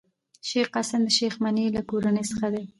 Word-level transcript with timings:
شېخ 0.47 0.67
قاسم 0.75 1.01
د 1.05 1.09
شېخ 1.17 1.33
مني 1.43 1.65
له 1.75 1.81
کورنۍ 1.89 2.23
څخه 2.31 2.45
دﺉ. 2.53 2.63